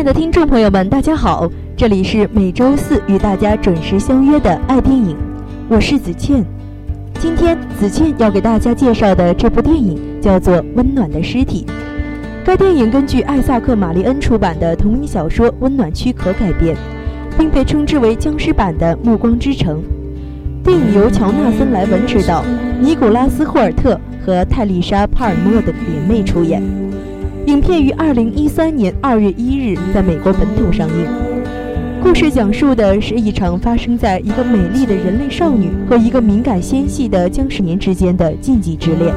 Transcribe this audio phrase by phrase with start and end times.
[0.00, 1.46] 亲爱的听众朋友们，大家好，
[1.76, 5.14] 这里是每周四与大家准时相约的爱电影，
[5.68, 6.42] 我是子倩。
[7.18, 11.66] 今天子倩要给大家介绍的这部电影叫做《温暖的尸体》。
[12.46, 16.74] 该电影根据艾萨克·玛丽恩出版的同名小说《温暖躯壳》改编，
[17.36, 19.82] 并被称之为僵尸版的《暮光之城》。
[20.64, 22.42] 电影由乔纳森·莱文执导，
[22.80, 26.62] 尼古拉斯·霍尔特和泰丽莎·帕尔默的联袂出演。
[27.46, 31.06] 影片于二零一三年二月一日在美国本土上映。
[32.02, 39.14] 故事讲述的是一场发生在一个美丽的人类少女和一个敏感纤细的僵尸年之间的禁忌之恋，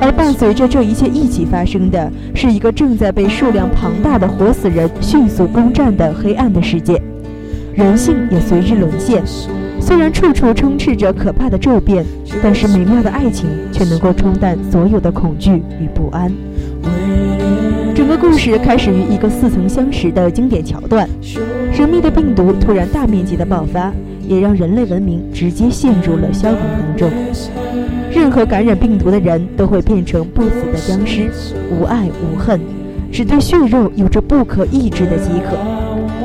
[0.00, 7.00] 而伴随着这一切一起发生的是一个正在被数量庞大的活死人迅速攻占的黑暗的世界，
[7.74, 9.22] 人性也随之沦陷。
[9.80, 12.04] 虽然处处充斥着可怕的骤变，
[12.42, 16.32] 但是美妙的爱情却能够冲淡所有的恐惧与不安。
[18.16, 21.08] 故事开始于一个似曾相识的经典桥段：
[21.72, 23.92] 神秘的病毒突然大面积的爆发，
[24.26, 27.10] 也让人类文明直接陷入了消亡当中。
[28.10, 31.30] 任何感染病毒的人都会变成不死的僵尸，
[31.70, 32.60] 无爱无恨，
[33.10, 35.56] 只对血肉有着不可抑制的饥渴。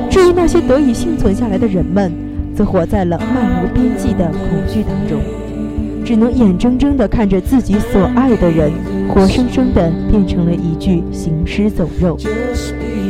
[0.09, 2.11] 至于那些得以幸存下来的人们，
[2.55, 5.19] 则活在了漫无边际的恐惧当中。
[6.05, 8.71] 只能眼睁睁地看着自己所爱的人
[9.09, 12.17] 活生生的变成了一具行尸走肉。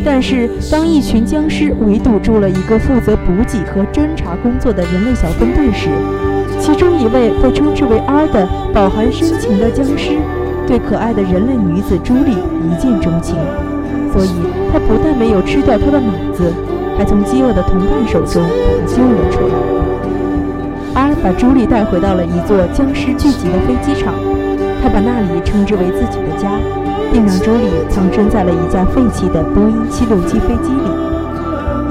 [0.04, 5.90] 但是，当一群僵尸围堵住了一个负责补给和侦察工作的人类小分队时，
[6.58, 10.18] 其中一位被称之为 R 的饱含深情的僵尸，
[10.66, 13.36] 对可爱的人类女子朱莉一见钟情，
[14.14, 14.30] 所以
[14.72, 16.54] 他不但没有吃掉她的脑子，
[16.98, 19.54] 还从饥饿的同伴手中把她救了出来。
[20.94, 24.14] 阿把朱莉带回到了一座僵尸聚集的飞机场，
[24.82, 26.50] 他把那里称之为自己的家，
[27.12, 30.90] 并让朱莉藏身在了一架废弃的波音767飞机里。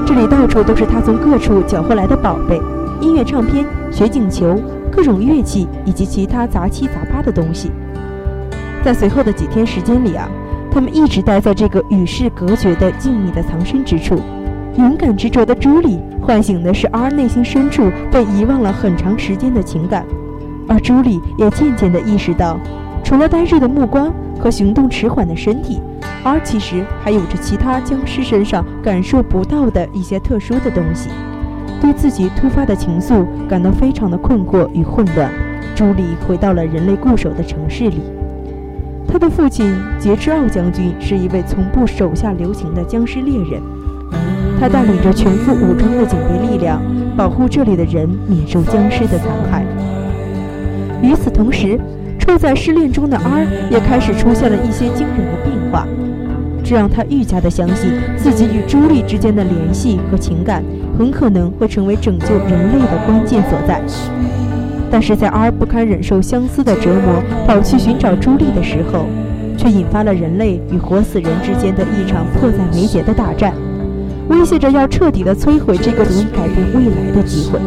[0.05, 2.59] 这里到处都是他从各处缴获来的宝贝：
[2.99, 4.59] 音乐唱片、雪景球、
[4.91, 7.71] 各种乐器以及其他杂七杂八的东西。
[8.83, 10.27] 在随后的几天时间里啊，
[10.71, 14.19] 他们一直待在这个与世隔绝的静谧的藏身之处。
[14.77, 20.05] 勇敢执着的朱莉唤醒的是 R 内心深处被遗忘了很长时间的情感，
[20.69, 22.57] 而朱莉也渐渐地意识到，
[23.03, 25.81] 除了呆滞的目光和行动迟缓的身体
[26.23, 31.09] ，R 其实还有着其他僵尸身上感受不到的一些特殊的东西。
[31.81, 35.31] 对自己突发的情愫感到非常的困惑与混乱，
[35.75, 38.01] 朱莉回到了人类固守的城市里。
[39.07, 43.59] 他的父亲杰之奥将军是一位从不手下留情的僵尸猎人。
[44.59, 46.81] 他带领着全副武装的警备力量，
[47.15, 49.65] 保护这里的人免受僵尸的残害。
[51.01, 51.79] 与此同时，
[52.17, 55.87] 处在失恋中的 R 也开始出现了一些惊人的变化，
[56.63, 60.63] 这让他愈加的相信自己与朱莉之间的联系和情感
[60.97, 63.81] 很可能会成为拯救人类的关键所在。
[64.91, 69.05] 但是在 R 不堪忍受相思的折磨，跑去寻找朱莉的时候，
[69.55, 73.53] 却引发了人类与活死人之间的一场迫在眉睫的大战。
[74.29, 77.59] 威胁着要彻底的摧毁这个足以改变未来的机会。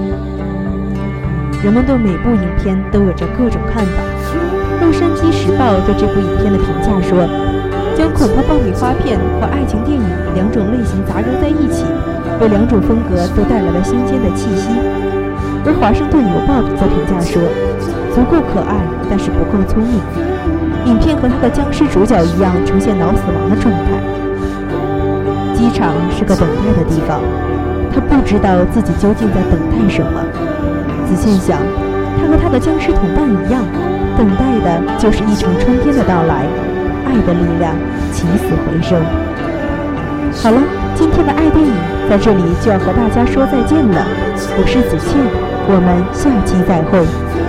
[1.62, 4.03] 人们对每部影片都有着各种看法。
[4.83, 7.23] 《洛杉矶时报》对这部影片的评价说
[7.95, 11.87] ：“将恐怖爆米花片和爱情电影两种类型杂糅在一起，
[12.41, 14.75] 为两种风格都带来了新鲜的气息。”
[15.65, 17.39] 而《华盛顿邮报》则评价说
[18.11, 20.03] ：“足够可爱，但是不够聪明。
[20.91, 24.03] 影片和他的僵尸主角一样，呈现脑死亡的状态。”
[25.54, 27.22] 机场是个等待的地方，
[27.95, 30.10] 他不知道自己究竟在等待什么。
[31.14, 31.59] 子倩想，
[32.18, 33.62] 他和他的僵尸同伴一样，
[34.16, 36.47] 等待的就是一场春天的到来，
[37.06, 37.74] 爱的力量，
[38.12, 39.00] 起死回生。
[40.42, 40.60] 好了，
[40.94, 41.72] 今天的爱电影
[42.09, 44.06] 在这里就要和大家说再见了。
[44.56, 45.20] 我是子倩，
[45.68, 47.41] 我们下期再会。